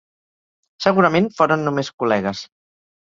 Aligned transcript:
Segurament 0.85 1.29
foren 1.41 1.67
només 1.67 1.93
col·legues. 2.05 2.43